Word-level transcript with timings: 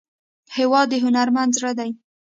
هېواد 0.57 0.87
د 0.91 0.93
هنرمند 1.05 1.51
زړه 1.57 1.71
دی. 1.79 1.89